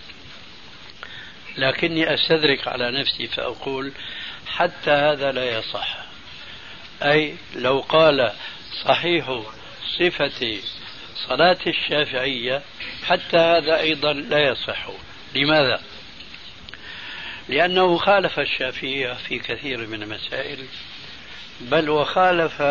لكني 1.57 2.15
أستدرك 2.15 2.69
على 2.69 3.01
نفسي 3.01 3.27
فأقول 3.27 3.93
حتى 4.47 4.91
هذا 4.91 5.33
لا 5.33 5.59
يصح. 5.59 5.99
أي 7.03 7.37
لو 7.55 7.81
قال 7.81 8.33
صحيح 8.85 9.43
صفة 9.99 10.59
صلاة 11.29 11.59
الشافعية 11.67 12.63
حتى 13.07 13.37
هذا 13.37 13.81
أيضا 13.81 14.13
لا 14.13 14.39
يصح. 14.39 14.89
لماذا؟ 15.35 15.83
لأنه 17.49 17.99
خالف 17.99 18.39
الشافعية 18.39 19.13
في 19.13 19.39
كثير 19.39 19.87
من 19.87 20.03
المسائل 20.03 20.67
بل 21.61 21.91
وخالف 21.91 22.63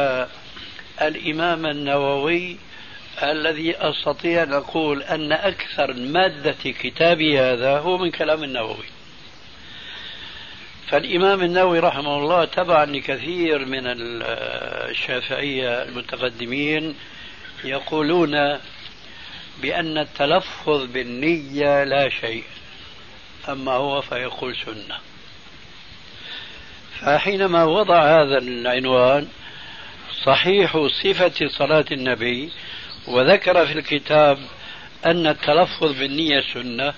الإمام 1.02 1.66
النووي 1.66 2.58
الذي 3.24 3.76
أستطيع 3.78 4.44
أن 4.44 4.54
أقول 4.54 5.04
أن 5.04 5.32
أكثر 5.32 5.94
مادة 5.94 6.56
كتابي 6.62 7.40
هذا 7.40 7.78
هو 7.80 7.98
من 7.98 8.12
كلام 8.12 8.44
النووي. 8.44 8.86
فالإمام 10.88 11.42
النووي 11.42 11.80
رحمه 11.80 12.18
الله 12.18 12.46
تبعا 12.46 12.86
لكثير 12.86 13.66
من 13.66 13.82
الشافعية 14.90 15.84
المتقدمين 15.84 16.96
يقولون 17.64 18.60
بأن 19.62 19.98
التلفظ 19.98 20.86
بالنية 20.86 21.84
لا 21.84 22.10
شيء 22.10 22.44
أما 23.50 23.72
هو 23.72 24.02
فيقول 24.02 24.56
سنة. 24.66 24.98
فحينما 27.00 27.64
وضع 27.64 28.22
هذا 28.22 28.38
العنوان 28.38 29.28
صحيح 30.28 30.88
صفة 31.04 31.48
صلاة 31.48 31.86
النبي 31.92 32.50
وذكر 33.08 33.66
في 33.66 33.80
الكتاب 33.80 34.38
أن 35.06 35.28
التلفظ 35.28 36.00
بالنية 36.00 36.44
سنة 36.54 36.94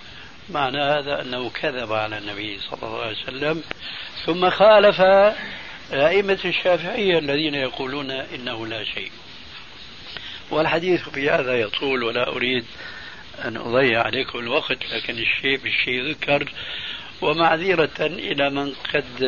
معنى 0.49 0.81
هذا 0.81 1.21
أنه 1.21 1.49
كذب 1.49 1.93
على 1.93 2.17
النبي 2.17 2.59
صلى 2.59 2.79
الله 2.83 3.01
عليه 3.01 3.17
وسلم. 3.23 3.63
ثم 4.25 4.49
خالف 4.49 5.01
أئمة 5.93 6.39
الشافعية 6.45 7.19
الذين 7.19 7.55
يقولون 7.55 8.11
إنه 8.11 8.67
لا 8.67 8.83
شيء. 8.83 9.11
والحديث 10.51 11.09
في 11.09 11.29
هذا 11.29 11.59
يطول 11.59 12.03
ولا 12.03 12.27
أريد 12.27 12.65
أن 13.45 13.57
أضيع 13.57 14.01
عليكم 14.01 14.39
الوقت 14.39 14.77
لكن 14.91 15.13
الشيء 15.13 15.57
بالشيء 15.57 16.09
ذكر. 16.09 16.51
ومعذرة 17.21 17.99
إلى 17.99 18.49
من 18.49 18.73
قد 18.93 19.21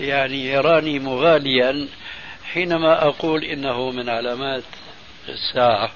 يعني 0.00 0.46
يراني 0.46 0.98
مغاليا 0.98 1.88
حينما 2.52 3.02
أقول 3.08 3.44
إنه 3.44 3.90
من 3.90 4.08
علامات 4.08 4.64
الساعة 5.28 5.90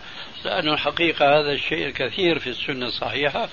لأن 0.45 0.69
الحقيقة 0.69 1.41
هذا 1.41 1.53
الشيء 1.53 1.87
الكثير 1.87 2.39
في 2.39 2.51
السنة 2.51 2.87
الصحيحة 2.87 3.49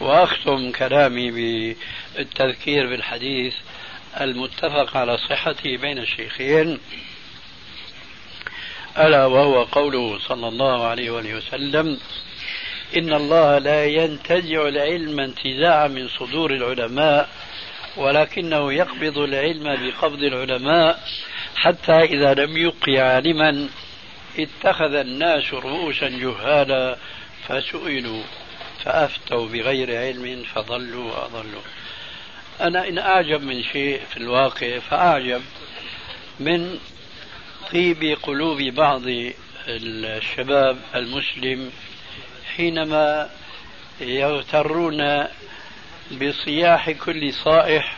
وأختم 0.00 0.72
كلامي 0.72 1.30
بالتذكير 1.30 2.86
بالحديث 2.86 3.54
المتفق 4.20 4.96
على 4.96 5.18
صحته 5.18 5.76
بين 5.76 5.98
الشيخين 5.98 6.80
ألا 8.98 9.26
وهو 9.26 9.62
قوله 9.62 10.18
صلى 10.18 10.48
الله 10.48 10.86
عليه 10.86 11.10
وآله 11.10 11.34
وسلم 11.34 11.98
إن 12.96 13.12
الله 13.12 13.58
لا 13.58 13.86
ينتزع 13.86 14.68
العلم 14.68 15.20
انتزاعا 15.20 15.88
من 15.88 16.08
صدور 16.08 16.50
العلماء 16.54 17.28
ولكنه 17.96 18.72
يقبض 18.72 19.18
العلم 19.18 19.76
بقبض 19.86 20.22
العلماء 20.22 21.02
حتى 21.56 21.92
إذا 21.92 22.34
لم 22.34 22.56
يبق 22.56 22.88
عالما 22.88 23.68
اتخذ 24.38 24.94
الناس 24.94 25.54
رؤوسا 25.54 26.08
جهالا 26.08 26.96
فسئلوا 27.48 28.22
فأفتوا 28.84 29.48
بغير 29.48 29.98
علم 29.98 30.42
فضلوا 30.54 31.12
وأضلوا. 31.12 31.62
أنا 32.60 32.88
إن 32.88 32.98
أعجب 32.98 33.42
من 33.42 33.62
شيء 33.62 34.00
في 34.10 34.16
الواقع 34.16 34.78
فأعجب 34.78 35.42
من 36.40 36.78
طيب 37.72 38.18
قلوب 38.22 38.62
بعض 38.62 39.02
الشباب 39.68 40.78
المسلم 40.94 41.72
حينما 42.56 43.30
يغترون 44.00 45.26
بصياح 46.12 46.90
كل 46.90 47.32
صائح 47.32 47.96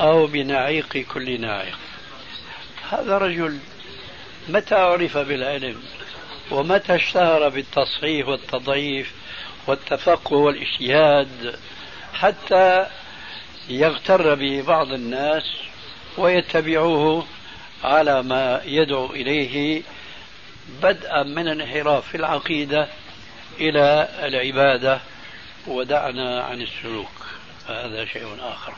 أو 0.00 0.26
بنعيق 0.26 0.96
كل 0.96 1.40
ناعق. 1.40 1.78
هذا 2.90 3.18
رجل 3.18 3.58
متى 4.48 4.74
عرف 4.74 5.18
بالعلم 5.18 5.82
ومتى 6.50 6.94
اشتهر 6.94 7.48
بالتصحيح 7.48 8.28
والتضعيف 8.28 9.12
والتفقه 9.66 10.36
والاجتهاد 10.36 11.58
حتى 12.14 12.86
يغتر 13.68 14.34
به 14.34 14.62
بعض 14.62 14.92
الناس 14.92 15.42
ويتبعوه 16.18 17.26
على 17.84 18.22
ما 18.22 18.60
يدعو 18.64 19.06
إليه 19.06 19.82
بدءا 20.82 21.22
من 21.22 21.48
الانحراف 21.48 22.08
في 22.08 22.16
العقيدة 22.16 22.88
إلى 23.60 24.08
العبادة. 24.22 25.00
ودعنا 25.66 26.42
عن 26.42 26.62
السلوك. 26.62 27.26
هذا 27.68 28.04
شيء 28.04 28.36
آخر. 28.40 28.72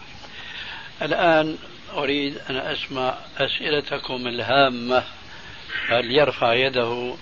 الآن 1.03 1.59
أريد 1.92 2.38
أن 2.50 2.57
أسمع 2.57 3.14
أسئلتكم 3.38 4.26
الهامة. 4.26 5.05
هل 5.88 6.11
يرفع 6.11 6.55
يده؟ 6.55 7.16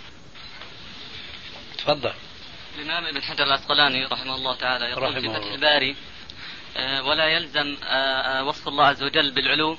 تفضل. 1.79 2.13
الإمام 2.79 3.05
ابن 3.05 3.23
حجر 3.23 3.45
العسقلاني 3.45 4.05
رحمه 4.05 4.35
الله 4.35 4.55
تعالى 4.55 4.85
يقول 4.85 5.03
رحمه 5.03 5.21
في 5.21 5.29
فتح. 5.29 5.53
الباري 5.53 5.97
آه، 6.77 7.03
ولا 7.03 7.27
يلزم 7.27 7.77
آه، 7.85 7.87
آه، 7.87 8.45
وصف 8.45 8.69
الله 8.69 8.85
عز 8.85 9.03
وجل 9.03 9.31
بالعلو 9.31 9.79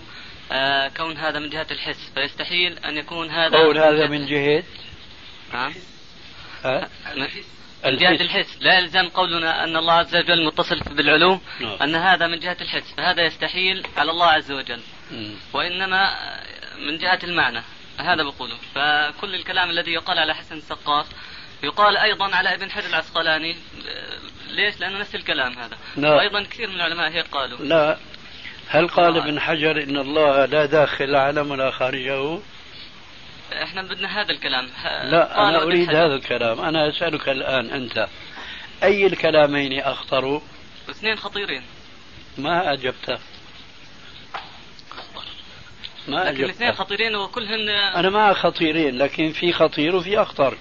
كون 0.98 1.18
هذا 1.18 1.40
من 1.40 1.50
جهة 1.50 1.68
الحس 1.72 2.12
فيستحيل 2.16 2.80
أن 2.80 2.98
يكون 2.98 3.30
هذا 3.30 3.58
قول 3.58 3.78
هذا 3.78 4.08
من 4.08 4.26
جهة 4.26 4.64
نعم. 5.54 5.74
جهة 7.86 8.22
الحس 8.22 8.58
لا 8.62 8.80
يلزم 8.80 9.10
قولنا 9.10 9.64
أن 9.64 9.78
الله 9.78 9.94
عز 9.94 10.16
وجل 10.16 10.46
متصل 10.46 10.80
بالعلو 10.80 11.40
نعم. 11.60 11.78
أن 11.82 11.96
هذا 11.96 12.28
من 12.28 12.40
جهة 12.40 12.58
الحس 12.62 12.94
فهذا 12.98 13.22
يستحيل 13.22 13.84
على 13.98 14.12
الله 14.12 14.28
عز 14.28 14.52
وجل. 14.52 14.82
وإنما 15.54 16.16
من 16.88 16.98
جهة 16.98 17.20
المعنى 17.24 17.62
هذا 18.00 18.24
بقوله 18.24 18.58
فكل 18.76 19.36
الكلام 19.36 19.70
الذي 19.70 19.92
يقال 19.92 20.20
على 20.20 20.36
حسن 20.36 20.56
السقاف 20.58 21.06
يقال 21.64 21.98
أيضا 21.98 22.36
على 22.36 22.54
ابن 22.54 22.72
حجر 22.72 22.90
العسقلاني 22.90 23.56
ليش؟ 24.50 24.80
لأنه 24.80 25.00
نفس 25.00 25.16
الكلام 25.16 25.54
هذا 25.58 25.78
لا. 25.98 26.16
وأيضا 26.16 26.44
كثير 26.44 26.70
من 26.70 26.76
العلماء 26.76 27.12
هيك 27.12 27.28
قالوا 27.28 27.58
لا 27.60 27.98
هل 28.68 28.88
قال. 28.88 29.18
ابن 29.18 29.40
حجر 29.40 29.84
إن 29.84 29.98
الله 29.98 30.46
لا 30.46 30.66
داخل 30.66 31.06
العالم 31.06 31.52
ولا 31.52 31.72
خارجه؟ 31.72 32.40
إحنا 33.54 33.82
بدنا 33.82 34.22
هذا 34.22 34.32
الكلام. 34.32 34.70
لا 34.86 35.50
أنا 35.50 35.64
أريد. 35.64 35.90
هذا 35.90 36.16
الكلام. 36.16 36.62
أنا 36.62 36.90
أسألك 36.90 37.30
الآن 37.30 37.70
أنت 37.70 38.08
أي 38.84 39.06
الكلامين 39.08 39.80
أخطر؟ 39.80 40.42
اثنين 40.90 41.18
خطيرين. 41.18 41.64
ما 42.38 42.74
أجبت. 42.74 43.20
ما 46.08 46.18
لكن 46.24 46.44
الاثنين 46.44 46.72
خطيرين 46.72 47.16
وكلهن 47.16 47.70
أنا 47.70 48.10
مع 48.10 48.34
خطيرين 48.34 48.98
لكن 48.98 49.32
في 49.32 49.54
خطير 49.54 49.96
وفي 49.96 50.22
أخطر. 50.22 50.58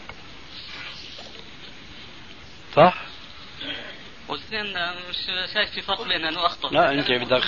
صح؟ 2.76 2.94
والاثنين 4.29 4.64
مش 5.09 5.16
شايف 5.55 5.70
في 5.70 5.81
فرق 5.81 6.03
بينهن 6.03 6.37
وأخطر. 6.37 6.72
لا 6.72 6.90
أنت 6.90 7.11
بدك. 7.11 7.42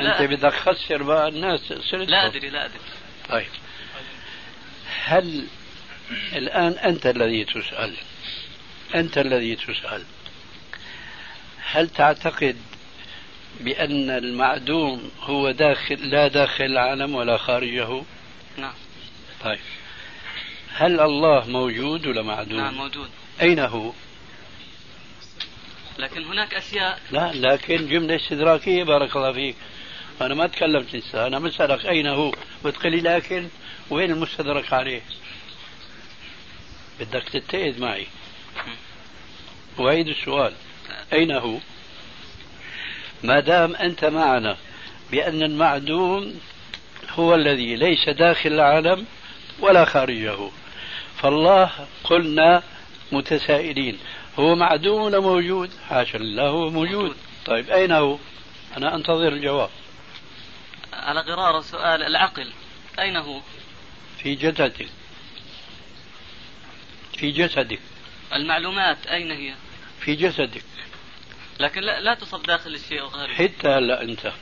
أنت 0.00 0.22
بدك 0.22 0.54
تخسر 0.54 1.02
بقى 1.02 1.28
الناس 1.28 1.72
لا 1.92 2.26
أدري 2.26 2.50
لا 2.50 2.64
أدري. 2.64 2.80
طيب. 3.28 3.46
هل 5.04 5.46
الآن 6.32 6.72
أنت 6.72 7.06
الذي 7.06 7.44
تسأل 7.44 7.94
أنت 8.94 9.18
الذي 9.18 9.56
تسأل 9.56 10.04
هل 11.70 11.88
تعتقد 11.88 12.56
بأن 13.60 14.10
المعدوم 14.10 15.10
هو 15.20 15.50
داخل 15.50 15.94
لا 15.94 16.28
داخل 16.28 16.64
العالم 16.64 17.14
ولا 17.14 17.36
خارجه؟ 17.36 18.02
نعم 18.58 18.74
طيب 19.44 19.58
هل 20.72 21.00
الله 21.00 21.46
موجود 21.46 22.06
ولا 22.06 22.22
معدوم؟ 22.22 22.60
نعم 22.60 22.74
موجود 22.74 23.08
أين 23.40 23.58
هو؟ 23.58 23.92
لكن 25.98 26.24
هناك 26.24 26.54
أشياء 26.54 27.00
لا 27.10 27.32
لكن 27.34 27.88
جملة 27.88 28.16
إستدراكية 28.16 28.84
بارك 28.84 29.16
الله 29.16 29.32
فيك 29.32 29.56
أنا 30.20 30.34
ما 30.34 30.46
تكلمت 30.46 30.96
لسه 30.96 31.26
أنا 31.26 31.38
بسألك 31.38 31.86
أين 31.86 32.06
هو؟ 32.06 32.32
بتقولي 32.64 33.00
لكن 33.00 33.48
وين 33.90 34.10
المستدرك 34.10 34.72
عليه؟ 34.72 35.02
بدك 37.00 37.28
تتئذ 37.28 37.80
معي. 37.80 38.06
وعيد 39.78 40.08
السؤال 40.08 40.52
أين 41.12 41.32
هو؟ 41.32 41.58
ما 43.22 43.40
دام 43.40 43.76
أنت 43.76 44.04
معنا 44.04 44.56
بأن 45.10 45.42
المعدوم 45.42 46.40
هو 47.10 47.34
الذي 47.34 47.76
ليس 47.76 48.08
داخل 48.08 48.52
العالم 48.52 49.06
ولا 49.60 49.84
خارجه 49.84 50.50
فالله 51.16 51.70
قلنا 52.04 52.62
متسائلين 53.12 53.98
هو 54.38 54.54
معدوم 54.54 55.02
ولا 55.02 55.20
موجود؟ 55.20 55.70
حاشا 55.88 56.18
لله 56.18 56.48
هو 56.48 56.70
موجود. 56.70 57.16
طيب 57.46 57.70
أين 57.70 57.92
هو؟ 57.92 58.18
أنا 58.76 58.94
أنتظر 58.94 59.28
الجواب. 59.28 59.70
على 61.04 61.20
غرار 61.20 61.60
سؤال 61.60 62.02
العقل. 62.02 62.52
أين 62.98 63.16
هو؟ 63.16 63.40
في 64.18 64.34
جسدك 64.34 64.88
في 67.18 67.30
جسدك 67.30 67.80
المعلومات 68.32 69.06
أين 69.06 69.30
هي؟ 69.30 69.54
في 70.00 70.14
جسدك 70.14 70.64
لكن 71.60 71.80
لا, 71.80 72.00
لا 72.00 72.14
تصب 72.14 72.42
داخل 72.42 72.74
الشيء 72.74 73.02
وخارجه 73.02 73.34
حتى 73.34 73.68
هلا 73.68 74.02
أنت. 74.02 74.32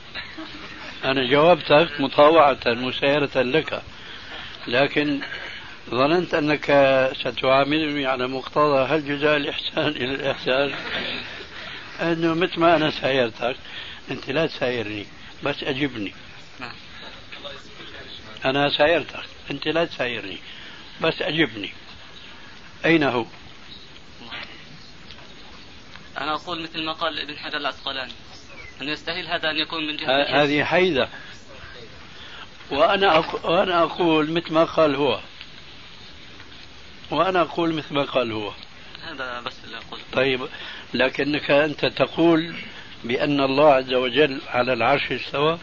أنا 1.03 1.29
جاوبتك 1.29 1.89
مطاوعة 1.99 2.59
مسيرة 2.65 3.41
لك. 3.41 3.81
لكن 4.67 5.21
ظننت 5.89 6.33
أنك 6.33 6.65
ستعاملني 7.15 8.05
على 8.05 8.27
مقتضى 8.27 8.95
هل 8.95 9.07
جزاء 9.07 9.37
الإحسان 9.37 9.87
إلى 10.01 10.15
الإحسان؟ 10.15 10.73
أنه 12.01 12.33
مثل 12.33 12.59
ما 12.59 12.75
أنا 12.75 12.91
سايرتك 12.91 13.55
أنت 14.11 14.29
لا 14.29 14.47
تسايرني 14.47 15.05
بس 15.43 15.63
أجبني. 15.63 16.13
نعم. 16.59 16.75
أنا 18.45 18.69
سايرتك 18.69 19.25
أنت 19.51 19.67
لا 19.67 19.85
تسايرني 19.85 20.37
بس 21.01 21.21
أجبني. 21.21 21.71
أين 22.85 23.03
هو؟ 23.03 23.25
أنا 26.17 26.33
أقول 26.33 26.63
مثل 26.63 26.83
ما 26.83 26.91
قال 26.91 27.19
ابن 27.19 27.37
حجر 27.37 27.57
العسقلاني 27.57 28.13
أنه 28.81 28.91
يستحيل 28.91 29.27
هذا 29.27 29.49
أن 29.49 29.57
يكون 29.57 29.87
من 29.87 29.97
جهة. 29.97 30.43
هذه 30.43 30.63
حيدة 30.63 31.09
وأنا 32.71 33.17
أق... 33.17 33.45
وأنا 33.45 33.83
أقول 33.83 34.31
مثل 34.31 34.53
ما 34.53 34.63
قال 34.63 34.95
هو. 34.95 35.19
وأنا 37.11 37.41
أقول 37.41 37.73
مثل 37.73 37.93
ما 37.93 38.03
قال 38.03 38.31
هو. 38.31 38.53
هذا 39.03 39.41
بس 39.41 39.53
اللي 39.63 39.77
أقول 39.77 39.99
طيب 40.13 40.47
لكنك 40.93 41.51
أنت 41.51 41.85
تقول 41.85 42.55
بأن 43.03 43.41
الله 43.41 43.73
عز 43.73 43.93
وجل 43.93 44.41
على 44.47 44.73
العرش 44.73 45.11
استوى؟ 45.11 45.59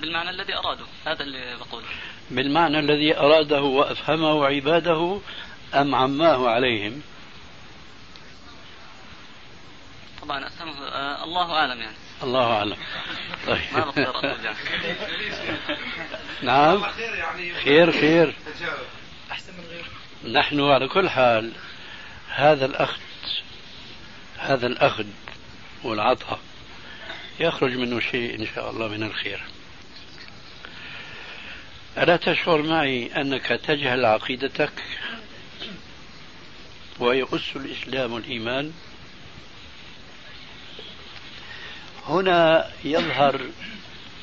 بالمعنى 0.00 0.30
الذي 0.30 0.54
أراده. 0.54 0.84
هذا 1.06 1.22
اللي 1.22 1.56
بقوله. 1.56 1.86
بالمعنى 2.30 2.78
الذي 2.78 3.18
أراده 3.18 3.62
وأفهمه 3.62 4.46
عباده 4.46 5.20
أم 5.74 5.94
عماه 5.94 6.48
عليهم. 6.48 7.02
طبعا 10.22 10.46
أفهمه. 10.46 10.88
آه 10.88 11.24
الله 11.24 11.52
أعلم 11.52 11.80
يعني. 11.80 11.96
الله 12.22 12.52
أعلم. 12.52 12.76
طيب. 13.46 13.58
ما 13.72 13.84
بقدر 13.84 14.10
أقول 14.10 14.44
يعني. 14.44 14.56
نعم. 16.42 16.82
خير 17.64 17.92
خير. 17.92 18.34
أحسن 19.30 19.52
من 19.52 19.64
غيره 19.70 20.40
نحن 20.40 20.60
على 20.60 20.88
كل 20.88 21.10
حال 21.10 21.52
هذا 22.28 22.66
الأخذ 22.66 23.00
هذا 24.38 24.66
الأخذ 24.66 25.06
والعطاء 25.84 26.40
يخرج 27.40 27.76
منه 27.76 28.00
شيء 28.00 28.34
إن 28.40 28.46
شاء 28.54 28.70
الله 28.70 28.88
من 28.88 29.02
الخير. 29.02 29.44
ألا 31.98 32.16
تشعر 32.16 32.62
معي 32.62 33.20
أنك 33.20 33.46
تجهل 33.46 34.04
عقيدتك؟ 34.04 34.72
ويؤس 36.98 37.56
الإسلام 37.56 38.16
الإيمان. 38.16 38.72
هنا 42.06 42.70
يظهر 42.84 43.40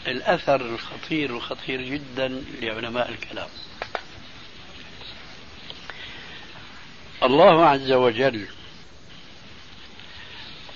الأثر 0.08 0.62
الخطير 0.62 1.30
الخطير 1.30 1.82
جدا 1.82 2.44
لعلماء 2.62 3.10
الكلام. 3.10 3.50
الله 7.24 7.66
عز 7.66 7.92
وجل 7.92 8.48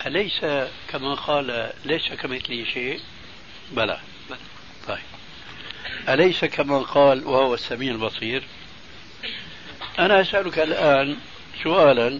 أليس 0.05 0.39
كما 0.89 1.13
قال 1.13 1.73
ليس 1.85 2.13
كمثله 2.13 2.65
شيء؟ 2.73 2.99
بلى. 3.71 3.99
أليس 6.09 6.45
كما 6.45 6.79
قال 6.79 7.27
وهو 7.27 7.53
السميع 7.53 7.91
البصير؟ 7.91 8.43
أنا 9.99 10.21
أسألك 10.21 10.59
الآن 10.59 11.17
سؤالا 11.63 12.19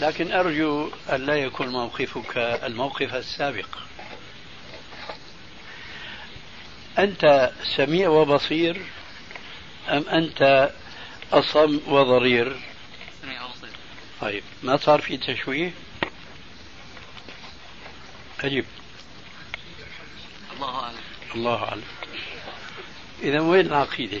لكن 0.00 0.32
أرجو 0.32 0.90
أن 1.12 1.26
لا 1.26 1.34
يكون 1.34 1.68
موقفك 1.68 2.36
الموقف 2.36 3.14
السابق. 3.14 3.66
أنت 6.98 7.52
سميع 7.76 8.08
وبصير 8.08 8.82
أم 9.88 10.08
أنت 10.08 10.70
أصم 11.32 11.80
وضرير؟ 11.86 12.56
سميع 13.22 13.44
وبصير. 13.44 13.70
طيب 14.20 14.42
ما 14.62 14.76
صار 14.76 15.00
في 15.00 15.16
تشويه؟ 15.16 15.72
أجب 18.40 18.64
الله 20.56 20.80
أعلم. 20.80 20.96
الله 21.34 21.64
أعلم. 21.64 21.82
إذا 23.24 23.40
وين 23.40 23.66
العقيدة؟ 23.66 24.20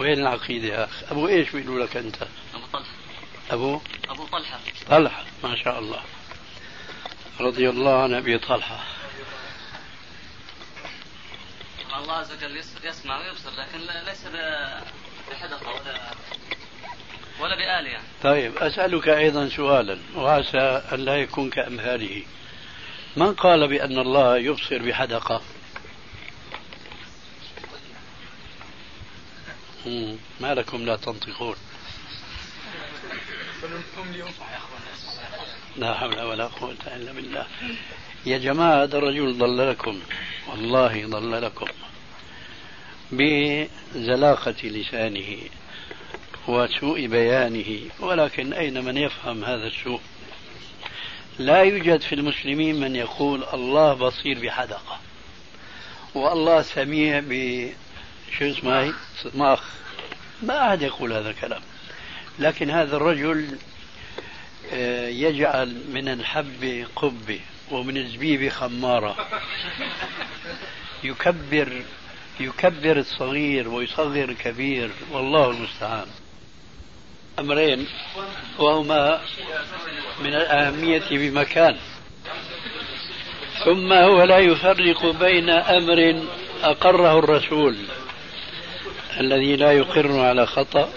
وين 0.00 0.18
العقيدة 0.18 0.66
يا 0.68 0.84
أخي 0.84 1.06
أبو 1.10 1.28
إيش 1.28 1.50
بيقولوا 1.50 1.86
لك 1.86 1.96
أنت؟ 1.96 2.16
أبو 2.54 2.66
طلحة. 2.72 2.90
أبو؟ 3.50 3.80
أبو 4.08 4.26
طلحة. 4.26 4.58
طلحة 4.90 5.24
ما 5.44 5.56
شاء 5.56 5.78
الله. 5.78 6.02
رضي 7.40 7.68
الله 7.68 8.02
عن 8.02 8.14
أبي 8.14 8.38
طلحة. 8.38 8.84
الله 11.98 12.14
عز 12.14 12.32
وجل 12.32 12.56
يس- 12.56 12.74
يسمع 12.84 13.18
ويبصر 13.18 13.50
لكن 13.50 13.78
ليس 14.06 14.24
بحدقة 15.30 15.68
ولا 15.68 16.00
ولا 17.40 17.56
بآلة 17.56 17.88
يعني. 17.88 18.04
طيب 18.22 18.56
أسألك 18.58 19.08
أيضا 19.08 19.48
سؤالا 19.48 19.98
وعسى 20.16 20.82
أن 20.92 20.98
لا 21.00 21.16
يكون 21.16 21.50
كأمثاله. 21.50 22.22
من 23.16 23.34
قال 23.34 23.68
بأن 23.68 23.98
الله 23.98 24.36
يبصر 24.38 24.78
بحدقة؟ 24.78 25.42
ما 30.40 30.54
لكم 30.54 30.84
لا 30.84 30.96
تنطقون. 30.96 31.56
لا 35.76 35.94
حول 35.94 36.20
ولا 36.20 36.46
قوة 36.46 36.76
إلا 36.86 37.12
بالله. 37.12 37.46
يا 38.26 38.38
جماعة 38.38 38.82
هذا 38.82 38.98
الرجل 38.98 39.38
ضل 39.38 39.70
لكم. 39.70 40.00
والله 40.48 41.06
ضل 41.06 41.42
لكم. 41.42 41.66
بزلاقة 43.12 44.54
لسانه 44.64 45.38
وسوء 46.48 47.06
بيانه. 47.06 47.80
ولكن 48.00 48.52
أين 48.52 48.84
من 48.84 48.96
يفهم 48.96 49.44
هذا 49.44 49.66
السوء؟ 49.66 50.00
لا 51.38 51.62
يوجد 51.62 52.00
في 52.00 52.14
المسلمين 52.14 52.80
من 52.80 52.96
يقول 52.96 53.44
الله 53.52 53.94
بصير 53.94 54.38
بحدقة. 54.38 55.00
والله 56.14 56.62
سميع 56.62 57.20
شو 58.38 58.44
اسمه 58.44 58.80
هي؟ 58.80 58.92
صماخ 59.22 59.62
ما 60.42 60.68
أحد 60.68 60.82
يقول 60.82 61.12
هذا 61.12 61.30
الكلام. 61.30 61.62
لكن 62.38 62.70
هذا 62.70 62.96
الرجل 62.96 63.58
آه، 64.72 65.08
يجعل 65.08 65.76
من 65.88 66.08
الحب 66.08 66.86
قبة 66.96 67.40
ومن 67.70 67.96
الزبيب 67.96 68.48
خمارة. 68.48 69.28
يكبر 71.04 71.82
يكبر 72.40 72.98
الصغير 72.98 73.68
ويصغر 73.68 74.24
الكبير. 74.24 74.90
والله 75.10 75.50
المستعان. 75.50 76.06
أمرين 77.38 77.86
وهما 78.58 79.20
من 80.20 80.34
الأهمية 80.34 81.08
بمكان. 81.10 81.76
ثم 83.64 83.92
هو 83.92 84.22
لا 84.22 84.38
يفرق 84.38 85.06
بين 85.06 85.50
أمر 85.50 86.22
أقره 86.62 87.18
الرسول. 87.18 87.76
الذي 89.18 89.56
لا 89.56 89.72
يقر 89.72 90.20
على 90.20 90.46
خطأ 90.46 90.88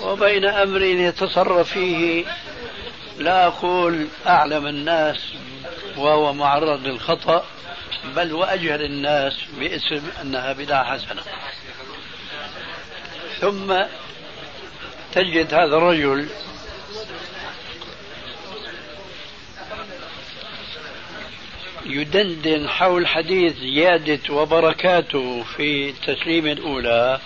وبين 0.00 0.44
أمر 0.44 0.82
يتصرف 0.82 1.72
فيه 1.72 2.24
لا 3.18 3.46
أقول 3.46 4.06
أعلم 4.26 4.66
الناس 4.66 5.18
وهو 5.96 6.32
معرض 6.32 6.86
للخطأ 6.86 7.44
بل 8.16 8.32
وأجهل 8.32 8.82
الناس 8.82 9.32
باسم 9.58 10.02
أنها 10.22 10.52
بدعة 10.52 10.84
حسنة. 10.84 11.22
ثم 13.40 13.74
تجد 15.12 15.54
هذا 15.54 15.76
الرجل 15.76 16.28
يدندن 21.86 22.68
حول 22.68 23.06
حديث 23.06 23.56
زيادة 23.56 24.34
وبركاته 24.34 25.42
في 25.42 25.90
التسليم 25.90 26.46
الأولى 26.46 27.20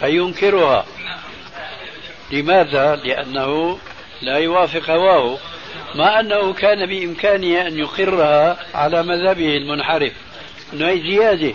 فينكرها. 0.00 0.86
لماذا؟ 2.32 2.96
لأنه 2.96 3.78
لا 4.22 4.38
يوافق 4.38 4.90
هواه. 4.90 5.38
مع 5.94 6.20
أنه 6.20 6.52
كان 6.52 6.86
بإمكانه 6.86 7.66
أن 7.66 7.78
يقرها 7.78 8.66
على 8.74 9.02
مذهبه 9.02 9.56
المنحرف. 9.56 10.12
أنه 10.72 10.88
هي 10.88 11.00
زيادة. 11.00 11.54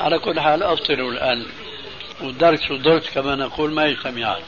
على 0.00 0.18
كل 0.18 0.40
حال 0.40 0.62
أفطروا 0.62 1.12
الآن. 1.12 1.46
والدرس 2.20 2.70
والدرس 2.70 3.10
كما 3.10 3.36
نقول 3.36 3.72
ما 3.72 3.86
يجتمعان. 3.86 4.42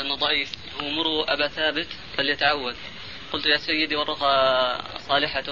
أنه 0.00 0.14
ضعيف 0.14 0.52
ومروا 0.82 1.32
أبا 1.32 1.48
ثابت. 1.48 1.86
فليتعود. 2.20 2.76
قلت 3.32 3.46
يا 3.46 3.56
سيدي 3.56 3.96
ورقة 3.96 4.98
صالحة. 5.08 5.44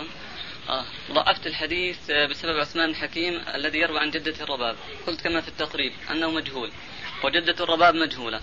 آه. 0.69 0.85
ضعفت 1.11 1.47
الحديث 1.47 2.11
بسبب 2.11 2.59
عثمان 2.59 2.91
الحكيم 2.91 3.43
الذي 3.55 3.79
يروى 3.79 4.01
عن 4.01 4.11
جدة 4.11 4.45
الرباب. 4.45 4.77
قلت 5.07 5.21
كما 5.21 5.41
في 5.41 5.49
التقريب 5.49 5.93
أنه 6.11 6.31
مجهول 6.31 6.71
وجدة 7.25 7.65
الرباب 7.65 7.95
مجهولة. 7.95 8.41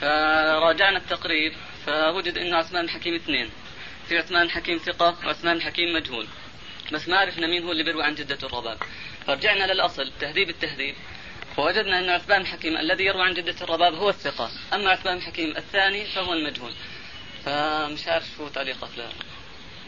فراجعنا 0.00 0.98
التقريب 0.98 1.52
فوجد 1.86 2.38
أن 2.38 2.54
عثمان 2.54 2.84
الحكيم 2.84 3.14
اثنين. 3.14 3.50
في 4.08 4.18
عثمان 4.18 4.42
الحكيم 4.42 4.78
ثقة 4.78 5.16
وعثمان 5.26 5.56
الحكيم 5.56 5.92
مجهول. 5.92 6.26
بس 6.92 7.08
ما 7.08 7.18
عرفنا 7.18 7.46
مين 7.46 7.64
هو 7.64 7.72
اللي 7.72 7.84
بيروي 7.84 8.02
عن 8.02 8.14
جدة 8.14 8.38
الرباب. 8.42 8.78
فرجعنا 9.26 9.72
للأصل 9.72 10.12
تهذيب 10.20 10.50
التهذيب. 10.50 10.94
فوجدنا 11.56 11.98
أن 11.98 12.10
عثمان 12.10 12.40
الحكيم 12.40 12.76
الذي 12.76 13.04
يروي 13.04 13.22
عن 13.22 13.34
جدة 13.34 13.56
الرباب 13.62 13.94
هو 13.94 14.08
الثقة. 14.08 14.50
أما 14.74 14.90
عثمان 14.90 15.16
الحكيم 15.16 15.56
الثاني 15.56 16.04
فهو 16.04 16.32
المجهول. 16.32 16.72
فمش 17.46 18.08
عارف 18.08 18.24
شو 18.36 18.48
تعليقك 18.48 18.88
له 18.98 19.08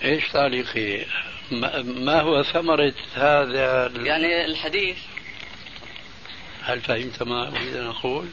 إيش 0.05 0.29
تعليقي؟ 0.29 1.07
ما 1.85 2.21
هو 2.21 2.43
ثمرة 2.43 2.95
هذا 3.15 3.93
يعني 3.97 4.45
الحديث 4.45 4.99
هل 6.63 6.81
فهمت 6.81 7.23
ما 7.23 7.49
أريد 7.49 7.77
أن 7.77 7.87
أقول؟ 7.87 8.29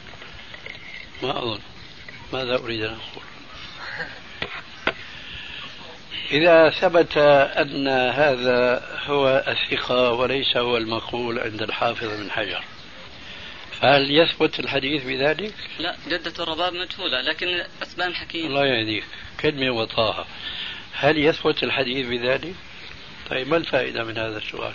ما 1.23 1.43
أظن 1.43 1.59
ماذا 2.33 2.55
أريد 2.55 2.81
أن 2.83 2.97
أقول؟ 3.11 3.23
إذا 6.31 6.69
ثبت 6.69 7.17
أن 7.57 7.87
هذا 7.87 8.83
هو 9.05 9.43
الثقة 9.47 10.11
وليس 10.11 10.57
هو 10.57 10.77
المقول 10.77 11.39
عند 11.39 11.61
الحافظ 11.61 12.21
بن 12.21 12.31
حجر 12.31 12.63
فهل 13.81 14.11
يثبت 14.11 14.59
الحديث 14.59 15.03
بذلك؟ 15.03 15.53
لا 15.79 15.95
جدة 16.07 16.43
الرباب 16.43 16.73
مجهولة 16.73 17.21
لكن 17.21 17.47
أسبان 17.83 18.15
حكيم 18.15 18.45
الله 18.45 18.65
يهديك 18.65 19.03
كلمة 19.39 19.71
وطاها 19.71 20.27
هل 20.93 21.17
يثبت 21.17 21.63
الحديث 21.63 22.07
بذلك؟ 22.07 22.55
طيب 23.29 23.47
ما 23.47 23.57
الفائدة 23.57 24.03
من 24.03 24.17
هذا 24.17 24.37
السؤال؟ 24.37 24.73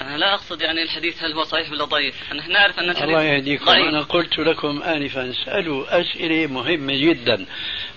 أنا 0.00 0.16
لا 0.16 0.34
أقصد 0.34 0.62
يعني 0.62 0.82
الحديث 0.82 1.22
هل 1.22 1.32
هو 1.32 1.44
صحيح 1.44 1.70
ولا 1.72 1.84
ضعيف 1.84 2.32
نحن 2.32 2.52
نعرف 2.52 2.78
أن 2.78 2.90
الحديث 2.90 3.08
الله 3.08 3.22
يهديكم 3.22 3.64
ضعيف. 3.64 3.88
أنا 3.88 4.02
قلت 4.02 4.38
لكم 4.38 4.82
آنفا 4.82 5.30
اسألوا 5.30 6.00
أسئلة 6.00 6.46
مهمة 6.46 6.96
جدا 6.96 7.46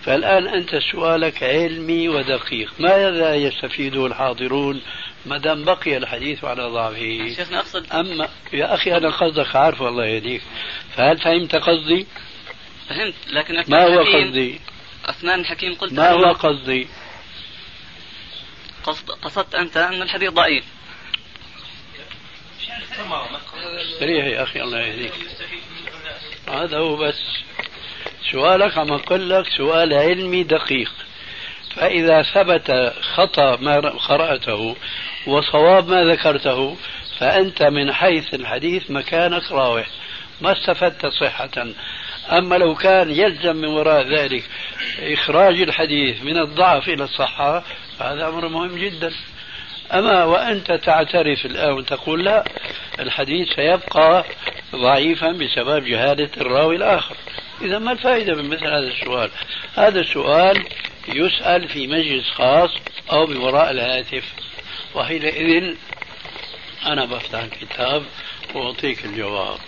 فالآن 0.04 0.48
أنت 0.48 0.76
سؤالك 0.92 1.44
علمي 1.44 2.10
ودقيق 2.10 2.74
ماذا 2.80 3.36
يستفيده 3.36 4.06
الحاضرون 4.06 4.82
ما 5.26 5.38
دام 5.38 5.64
بقي 5.64 5.98
الحديث 5.98 6.44
على 6.44 6.64
ضعفه 6.64 7.36
شيخنا 7.36 7.60
أقصد 7.60 7.94
أما 7.94 8.30
يا 8.54 8.74
أخي 8.74 8.98
أنا 8.98 9.10
قصدك 9.10 9.56
عارف 9.56 9.82
الله 9.82 10.06
يهديك 10.06 10.42
فهل 10.96 11.18
فهمت 11.18 11.56
قصدي؟ 11.56 12.08
فهمت 12.90 13.14
لكن 13.28 13.64
ما 13.68 13.84
هو 13.84 14.00
قصدي؟ 14.00 14.60
أثنان 15.06 15.40
الحكيم 15.40 15.76
قلت 15.76 15.94
ما 15.94 16.12
هو 16.12 16.32
قصدي؟ 16.32 16.88
قصد 18.84 19.12
قصدت 19.12 19.56
أنت 19.56 19.78
أن 19.78 20.02
الحديث 20.02 20.32
ضعيف 20.32 20.64
استريح 23.94 24.26
يا 24.26 24.44
أخي 24.44 24.62
الله 24.62 24.80
يهديك 24.80 25.14
هذا 26.48 26.78
هو 26.78 26.96
بس 26.96 27.22
سؤالك 28.32 28.78
عم 28.78 28.94
أقول 28.94 29.30
لك 29.30 29.46
سؤال 29.58 29.94
علمي 29.94 30.44
دقيق 30.44 30.92
فإذا 31.76 32.24
ثبت 32.24 32.94
خطأ 33.16 33.56
ما 33.56 33.80
قرأته 33.80 34.76
وصواب 35.28 35.90
ما 35.90 36.04
ذكرته 36.04 36.78
فأنت 37.20 37.64
من 37.64 37.94
حيث 37.94 38.34
الحديث 38.34 38.92
مكانك 38.92 39.52
راوح 39.52 39.88
ما 40.42 40.52
استفدت 40.52 41.06
صحة. 41.06 41.68
أما 42.32 42.56
لو 42.56 42.76
كان 42.76 43.12
يلزم 43.12 43.56
من 43.56 43.68
وراء 43.68 44.08
ذلك 44.08 44.44
إخراج 45.00 45.62
الحديث 45.62 46.24
من 46.24 46.38
الضعف 46.38 46.90
إلى 46.90 47.04
الصحة 47.04 47.64
فهذا 48.00 48.28
أمر 48.28 48.48
مهم 48.48 48.78
جدا. 48.78 49.12
أما 49.94 50.24
وأنت 50.24 50.72
تعترف 50.72 51.46
الآن 51.46 51.74
وتقول 51.74 52.26
لا 52.26 52.44
الحديث 53.00 53.48
سيبقى 53.56 54.24
ضعيفا 54.76 55.32
بسبب 55.32 55.86
جهالة 55.86 56.30
الراوي 56.38 56.76
الآخر. 56.76 57.16
إذا 57.62 57.80
ما 57.80 57.92
الفائدة 57.92 58.36
من 58.36 58.50
مثل 58.50 58.68
هذا 58.68 58.88
السؤال؟ 58.88 59.30
هذا 59.76 60.00
السؤال 60.00 60.64
يسأل 61.08 61.68
في 61.68 61.88
مجلس 61.88 62.30
خاص 62.30 62.72
أو 63.12 63.28
من 63.28 63.38
وراء 63.38 63.72
الهاتف. 63.72 64.24
وحينئذ 64.96 65.76
أنا 66.86 67.06
بفتح 67.06 67.40
الكتاب 67.40 68.04
وأعطيك 68.56 69.06
الجواب. 69.06 69.60